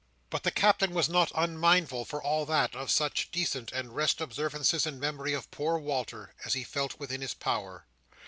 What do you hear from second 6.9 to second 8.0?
within his power.